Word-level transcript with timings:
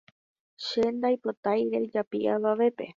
Che 0.65 0.81
ndaipotái 0.95 1.61
rejapi 1.81 2.19
avavépe 2.33 2.85